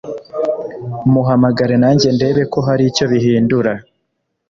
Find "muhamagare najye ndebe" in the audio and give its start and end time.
1.11-2.41